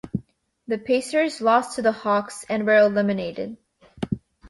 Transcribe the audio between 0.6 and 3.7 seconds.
The Pacers lost to the Hawks and were eliminated.